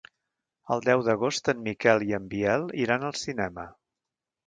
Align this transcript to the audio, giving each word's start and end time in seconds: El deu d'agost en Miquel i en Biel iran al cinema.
El 0.75 0.81
deu 0.87 1.03
d'agost 1.09 1.53
en 1.53 1.63
Miquel 1.69 2.07
i 2.09 2.19
en 2.21 2.27
Biel 2.35 2.69
iran 2.89 3.09
al 3.13 3.19
cinema. 3.29 3.71